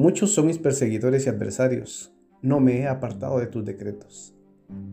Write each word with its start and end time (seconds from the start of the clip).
Muchos 0.00 0.32
son 0.32 0.46
mis 0.46 0.56
perseguidores 0.56 1.26
y 1.26 1.28
adversarios, 1.28 2.10
no 2.40 2.58
me 2.58 2.78
he 2.78 2.88
apartado 2.88 3.38
de 3.38 3.46
tus 3.46 3.66
decretos. 3.66 4.34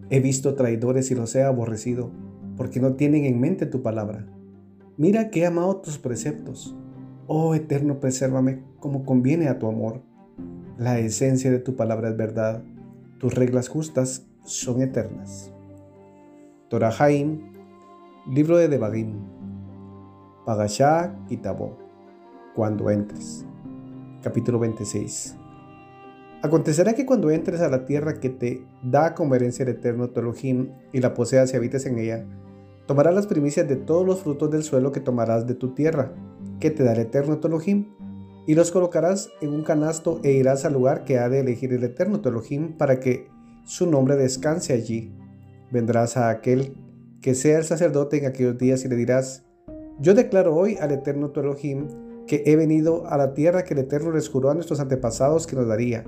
He 0.10 0.20
visto 0.20 0.56
traidores 0.56 1.12
y 1.12 1.16
los 1.16 1.34
he 1.34 1.44
aborrecido, 1.44 2.12
porque 2.58 2.82
no 2.82 2.96
tienen 2.96 3.24
en 3.24 3.40
mente 3.40 3.68
tu 3.68 3.82
palabra. 3.82 4.28
Mira 4.98 5.30
que 5.30 5.40
he 5.40 5.46
amado 5.46 5.78
tus 5.78 5.98
preceptos. 5.98 6.76
Oh 7.26 7.56
Eterno, 7.56 8.02
presérvame 8.02 8.66
como 8.82 9.06
conviene 9.06 9.48
a 9.48 9.60
tu 9.60 9.68
amor. 9.68 10.02
La 10.78 11.00
esencia 11.00 11.52
de 11.52 11.60
tu 11.60 11.78
palabra 11.78 12.10
es 12.10 12.18
verdad, 12.18 12.66
tus 13.18 13.34
reglas 13.34 13.70
justas 13.70 14.28
son 14.44 14.82
eternas. 14.82 15.54
Torahaim, 16.68 17.54
libro 18.30 18.58
de 18.58 18.68
Debagim, 18.68 19.22
Pagashá 20.46 21.18
Kitabó, 21.30 21.78
cuando 22.54 22.90
entres. 22.90 23.46
Capítulo 24.22 24.58
26. 24.58 25.36
Acontecerá 26.42 26.94
que 26.94 27.06
cuando 27.06 27.30
entres 27.30 27.62
a 27.62 27.70
la 27.70 27.86
tierra 27.86 28.20
que 28.20 28.30
te 28.30 28.66
da 28.82 29.14
como 29.14 29.36
herencia 29.36 29.64
el 29.64 29.70
eterno 29.70 30.10
tu 30.10 30.34
y 30.92 31.00
la 31.00 31.14
poseas 31.14 31.54
y 31.54 31.56
habites 31.56 31.86
en 31.86 32.00
ella, 32.00 32.26
tomarás 32.88 33.14
las 33.14 33.28
primicias 33.28 33.68
de 33.68 33.76
todos 33.76 34.06
los 34.06 34.22
frutos 34.22 34.50
del 34.50 34.64
suelo 34.64 34.92
que 34.92 35.02
tomarás 35.02 35.46
de 35.46 35.54
tu 35.54 35.76
tierra, 35.76 36.14
que 36.60 36.72
te 36.72 36.84
da 36.84 36.94
el 36.94 37.02
eterno 37.02 37.38
tu 37.38 37.50
y 38.48 38.56
los 38.56 38.72
colocarás 38.72 39.30
en 39.42 39.54
un 39.54 39.64
canasto 39.64 40.20
e 40.24 40.32
irás 40.32 40.66
al 40.66 40.74
lugar 40.74 41.04
que 41.04 41.20
ha 41.20 41.30
de 41.30 41.42
elegir 41.42 41.72
el 41.74 41.84
eterno 41.84 42.20
tu 42.20 42.32
para 42.78 43.00
que 43.00 43.28
su 43.66 43.86
nombre 43.86 44.16
descanse 44.16 44.74
allí. 44.74 45.14
Vendrás 45.70 46.18
a 46.18 46.30
aquel 46.30 46.76
que 47.22 47.36
sea 47.36 47.60
el 47.60 47.66
sacerdote 47.66 48.18
en 48.18 48.26
aquellos 48.26 48.58
días 48.58 48.84
y 48.84 48.88
le 48.88 48.96
dirás, 48.96 49.44
yo 50.00 50.14
declaro 50.16 50.56
hoy 50.56 50.78
al 50.80 50.92
eterno 50.92 51.30
tu 51.30 51.42
que 52.28 52.44
he 52.46 52.56
venido 52.56 53.08
a 53.08 53.18
la 53.18 53.34
tierra 53.34 53.64
que 53.64 53.74
el 53.74 53.80
eterno 53.80 54.12
les 54.12 54.30
juró 54.30 54.50
a 54.50 54.54
nuestros 54.54 54.80
antepasados 54.80 55.48
que 55.48 55.56
nos 55.56 55.68
daría 55.68 56.06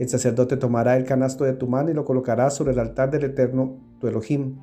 el 0.00 0.08
sacerdote 0.08 0.56
tomará 0.56 0.96
el 0.96 1.04
canasto 1.04 1.44
de 1.44 1.52
tu 1.52 1.66
mano 1.66 1.90
y 1.90 1.92
lo 1.92 2.06
colocará 2.06 2.48
sobre 2.48 2.72
el 2.72 2.78
altar 2.78 3.10
del 3.10 3.22
eterno 3.24 3.76
tu 3.98 4.08
Elohim. 4.08 4.56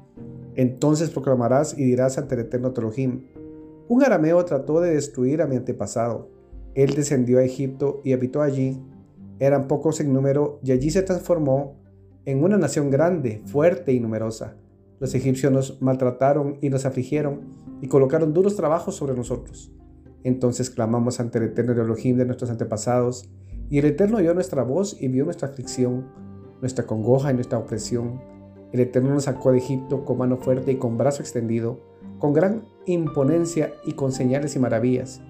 Entonces 0.55 1.11
proclamarás 1.11 1.77
y 1.77 1.83
dirás 1.83 2.17
ante 2.17 2.33
el 2.33 2.41
eterno 2.41 2.73
tu 2.73 2.81
Elohim, 2.81 3.27
un 3.87 4.03
arameo 4.03 4.43
trató 4.45 4.81
de 4.81 4.95
destruir 4.95 5.43
a 5.43 5.45
mi 5.45 5.55
antepasado. 5.55 6.31
Él 6.73 6.95
descendió 6.95 7.37
a 7.37 7.43
Egipto 7.43 8.01
y 8.03 8.13
habitó 8.13 8.41
allí. 8.41 8.81
Eran 9.37 9.67
pocos 9.67 9.99
en 9.99 10.11
número 10.11 10.59
y 10.63 10.71
allí 10.71 10.89
se 10.89 11.03
transformó 11.03 11.75
en 12.25 12.43
una 12.43 12.57
nación 12.57 12.89
grande, 12.89 13.43
fuerte 13.45 13.93
y 13.93 13.99
numerosa. 13.99 14.55
Los 14.99 15.13
egipcios 15.13 15.53
nos 15.53 15.79
maltrataron 15.83 16.57
y 16.61 16.69
nos 16.69 16.87
afligieron 16.87 17.41
y 17.79 17.87
colocaron 17.89 18.33
duros 18.33 18.55
trabajos 18.55 18.95
sobre 18.95 19.15
nosotros. 19.15 19.71
Entonces 20.27 20.69
clamamos 20.69 21.21
ante 21.21 21.37
el 21.37 21.45
eterno 21.45 21.71
Elohim 21.71 22.17
de 22.17 22.25
nuestros 22.25 22.49
antepasados 22.49 23.29
y 23.69 23.79
el 23.79 23.85
Eterno 23.85 24.17
oyó 24.17 24.33
nuestra 24.33 24.61
voz 24.61 25.01
y 25.01 25.07
vio 25.07 25.23
nuestra 25.23 25.47
aflicción, 25.47 26.05
nuestra 26.59 26.85
congoja 26.85 27.31
y 27.31 27.33
nuestra 27.33 27.57
opresión. 27.57 28.19
El 28.73 28.81
Eterno 28.81 29.13
nos 29.13 29.23
sacó 29.23 29.53
de 29.53 29.59
Egipto 29.59 30.03
con 30.03 30.17
mano 30.17 30.35
fuerte 30.35 30.73
y 30.73 30.75
con 30.75 30.97
brazo 30.97 31.21
extendido, 31.21 31.79
con 32.19 32.33
gran 32.33 32.65
imponencia 32.85 33.71
y 33.85 33.93
con 33.93 34.11
señales 34.11 34.53
y 34.57 34.59
maravillas. 34.59 35.21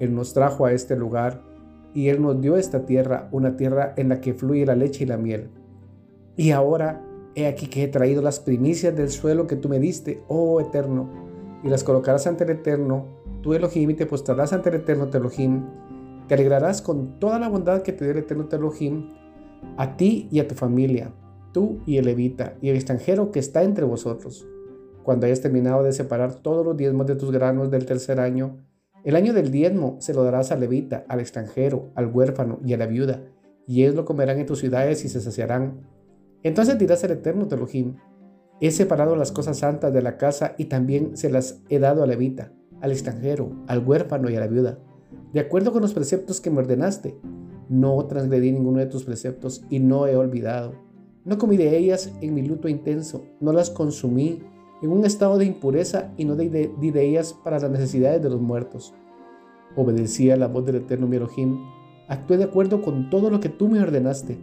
Él 0.00 0.14
nos 0.14 0.34
trajo 0.34 0.66
a 0.66 0.74
este 0.74 0.96
lugar 0.96 1.42
y 1.94 2.08
Él 2.08 2.20
nos 2.20 2.38
dio 2.42 2.58
esta 2.58 2.84
tierra, 2.84 3.30
una 3.32 3.56
tierra 3.56 3.94
en 3.96 4.10
la 4.10 4.20
que 4.20 4.34
fluye 4.34 4.66
la 4.66 4.76
leche 4.76 5.04
y 5.04 5.06
la 5.06 5.16
miel. 5.16 5.48
Y 6.36 6.50
ahora 6.50 7.02
he 7.34 7.46
aquí 7.46 7.68
que 7.68 7.84
he 7.84 7.88
traído 7.88 8.20
las 8.20 8.38
primicias 8.38 8.94
del 8.94 9.08
suelo 9.08 9.46
que 9.46 9.56
tú 9.56 9.70
me 9.70 9.78
diste, 9.78 10.22
oh 10.28 10.60
Eterno, 10.60 11.08
y 11.64 11.70
las 11.70 11.84
colocarás 11.84 12.26
ante 12.26 12.44
el 12.44 12.50
Eterno, 12.50 13.21
tú 13.42 13.54
Elohim, 13.54 13.90
y 13.90 13.94
te 13.94 14.06
postrarás 14.06 14.52
ante 14.52 14.70
el 14.70 14.76
Eterno, 14.76 15.08
tu 15.08 15.18
Elohim, 15.18 15.64
te 16.28 16.34
alegrarás 16.34 16.82
con 16.82 17.18
toda 17.18 17.38
la 17.38 17.48
bondad 17.48 17.82
que 17.82 17.92
te 17.92 18.04
dio 18.04 18.12
el 18.12 18.20
eterno 18.20 18.48
Elohim 18.50 19.10
a 19.76 19.96
ti 19.96 20.28
y 20.30 20.40
a 20.40 20.48
tu 20.48 20.54
familia, 20.54 21.12
tú 21.52 21.80
y 21.86 21.98
el 21.98 22.06
levita 22.06 22.56
y 22.60 22.68
el 22.68 22.76
extranjero 22.76 23.30
que 23.30 23.38
está 23.38 23.62
entre 23.62 23.84
vosotros. 23.84 24.46
Cuando 25.02 25.26
hayas 25.26 25.40
terminado 25.40 25.82
de 25.82 25.92
separar 25.92 26.36
todos 26.36 26.64
los 26.64 26.76
diezmos 26.76 27.06
de 27.06 27.16
tus 27.16 27.32
granos 27.32 27.70
del 27.70 27.86
tercer 27.86 28.20
año, 28.20 28.58
el 29.04 29.16
año 29.16 29.32
del 29.32 29.50
diezmo 29.50 29.96
se 30.00 30.14
lo 30.14 30.22
darás 30.22 30.52
al 30.52 30.60
levita, 30.60 31.04
al 31.08 31.20
extranjero, 31.20 31.90
al 31.96 32.06
huérfano 32.06 32.60
y 32.64 32.72
a 32.72 32.78
la 32.78 32.86
viuda, 32.86 33.24
y 33.66 33.82
ellos 33.82 33.96
lo 33.96 34.04
comerán 34.04 34.38
en 34.38 34.46
tus 34.46 34.60
ciudades 34.60 35.04
y 35.04 35.08
se 35.08 35.20
saciarán. 35.20 35.80
Entonces 36.42 36.78
dirás 36.78 37.02
al 37.04 37.10
eterno 37.10 37.48
Elohim, 37.50 37.96
he 38.60 38.70
separado 38.70 39.16
las 39.16 39.32
cosas 39.32 39.58
santas 39.58 39.92
de 39.92 40.02
la 40.02 40.16
casa 40.16 40.54
y 40.56 40.66
también 40.66 41.16
se 41.16 41.30
las 41.30 41.62
he 41.68 41.80
dado 41.80 42.04
al 42.04 42.10
levita, 42.10 42.52
al 42.82 42.92
extranjero, 42.92 43.52
al 43.66 43.78
huérfano 43.86 44.28
y 44.28 44.36
a 44.36 44.40
la 44.40 44.48
viuda 44.48 44.78
de 45.32 45.40
acuerdo 45.40 45.72
con 45.72 45.82
los 45.82 45.94
preceptos 45.94 46.40
que 46.40 46.50
me 46.50 46.58
ordenaste. 46.58 47.16
No 47.68 48.04
transgredí 48.06 48.52
ninguno 48.52 48.78
de 48.78 48.86
tus 48.86 49.04
preceptos 49.04 49.64
y 49.70 49.78
no 49.78 50.06
he 50.06 50.16
olvidado. 50.16 50.74
No 51.24 51.38
comí 51.38 51.56
de 51.56 51.76
ellas 51.76 52.12
en 52.20 52.34
mi 52.34 52.42
luto 52.42 52.68
intenso, 52.68 53.24
no 53.40 53.52
las 53.52 53.70
consumí 53.70 54.42
en 54.82 54.90
un 54.90 55.06
estado 55.06 55.38
de 55.38 55.44
impureza 55.44 56.12
y 56.16 56.24
no 56.24 56.34
di 56.34 56.48
de, 56.48 57.02
ellas 57.02 57.34
para 57.44 57.60
las 57.60 57.70
necesidades 57.70 58.22
de 58.22 58.28
los 58.28 58.40
muertos. 58.40 58.92
Obedecí 59.76 60.30
a 60.30 60.36
la 60.36 60.48
voz 60.48 60.66
del 60.66 60.76
eterno 60.76 61.06
mi 61.06 61.16
Elohim, 61.16 61.60
actué 62.08 62.36
de 62.36 62.44
acuerdo 62.44 62.82
con 62.82 63.08
todo 63.08 63.30
lo 63.30 63.40
que 63.40 63.48
tú 63.48 63.68
me 63.68 63.80
ordenaste. 63.80 64.36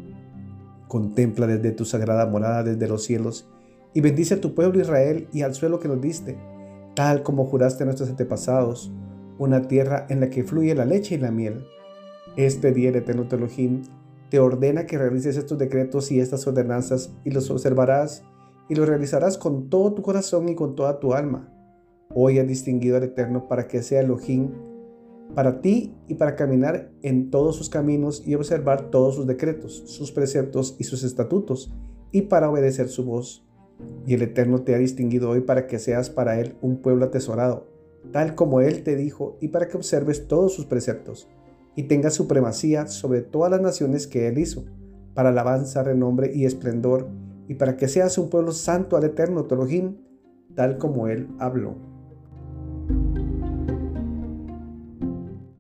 Contempla 0.88 1.46
desde 1.46 1.72
tu 1.72 1.86
sagrada 1.86 2.26
morada 2.26 2.64
desde 2.64 2.88
los 2.88 3.04
cielos 3.04 3.48
y 3.94 4.02
bendice 4.02 4.36
a 4.36 4.42
tu 4.42 4.56
pueblo 4.56 4.80
Israel 4.80 5.28
y 5.34 5.42
al 5.42 5.54
suelo 5.54 5.80
que 5.80 5.90
nos 5.90 6.02
diste, 6.02 6.38
tal 7.00 7.24
como 7.24 7.46
juraste 7.46 7.84
a 7.84 7.86
nuestros 7.86 8.10
antepasados 8.10 8.92
una 9.38 9.70
tierra 9.70 10.06
en 10.10 10.20
la 10.20 10.30
que 10.30 10.44
fluye 10.44 10.76
la 10.76 10.84
leche 10.84 11.16
y 11.16 11.18
la 11.18 11.32
miel. 11.32 11.66
Este 12.36 12.74
día 12.74 12.90
el 12.90 12.98
Eterno 12.98 13.26
Elohim 13.32 13.84
te 14.30 14.42
ordena 14.42 14.86
que 14.86 14.98
realices 14.98 15.38
estos 15.38 15.58
decretos 15.58 16.12
y 16.12 16.20
estas 16.20 16.46
ordenanzas 16.46 17.14
y 17.24 17.32
los 17.32 17.50
observarás 17.52 18.26
y 18.68 18.76
los 18.76 18.86
realizarás 18.86 19.38
con 19.38 19.70
todo 19.70 19.94
tu 19.94 20.02
corazón 20.02 20.50
y 20.50 20.56
con 20.56 20.76
toda 20.76 21.00
tu 21.00 21.14
alma. 21.14 21.50
Hoy 22.14 22.38
has 22.38 22.48
distinguido 22.50 22.98
al 22.98 23.04
Eterno 23.04 23.48
para 23.48 23.70
que 23.70 23.82
sea 23.82 24.02
Elohim 24.02 24.50
para 25.34 25.62
ti 25.62 25.96
y 26.10 26.16
para 26.16 26.36
caminar 26.36 26.92
en 27.02 27.30
todos 27.30 27.56
sus 27.56 27.70
caminos 27.70 28.28
y 28.28 28.36
observar 28.36 28.92
todos 28.92 29.16
sus 29.16 29.26
decretos, 29.26 29.84
sus 29.86 30.12
preceptos 30.12 30.76
y 30.78 30.84
sus 30.84 31.06
estatutos, 31.06 31.74
y 32.12 32.24
para 32.24 32.50
obedecer 32.50 32.90
su 32.90 33.06
voz. 33.06 33.49
Y 34.06 34.14
el 34.14 34.22
Eterno 34.22 34.62
te 34.62 34.76
ha 34.76 34.78
distinguido 34.78 35.30
hoy 35.30 35.42
para 35.42 35.68
que 35.68 35.80
seas 35.80 36.10
para 36.10 36.40
Él 36.40 36.56
un 36.62 36.78
pueblo 36.82 37.06
atesorado, 37.06 37.68
tal 38.12 38.36
como 38.36 38.62
Él 38.62 38.84
te 38.84 38.96
dijo, 38.96 39.38
y 39.40 39.50
para 39.50 39.68
que 39.68 39.78
observes 39.78 40.28
todos 40.28 40.54
sus 40.54 40.66
preceptos, 40.66 41.28
y 41.76 41.84
tengas 41.84 42.14
supremacía 42.14 42.88
sobre 42.88 43.22
todas 43.22 43.52
las 43.52 43.62
naciones 43.62 44.08
que 44.08 44.28
Él 44.28 44.38
hizo, 44.38 44.66
para 45.14 45.30
alabanza, 45.30 45.84
renombre 45.84 46.32
y 46.34 46.46
esplendor, 46.46 47.08
y 47.48 47.56
para 47.56 47.78
que 47.78 47.88
seas 47.88 48.18
un 48.18 48.30
pueblo 48.30 48.52
santo 48.52 48.96
al 48.96 49.04
eterno 49.04 49.48
Elohim, 49.50 49.98
tal 50.56 50.78
como 50.78 51.08
Él 51.08 51.28
habló. 51.40 51.76